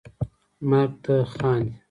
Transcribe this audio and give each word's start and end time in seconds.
مرګ 0.69 0.93
ته 1.03 1.15
خاندي 1.33 1.71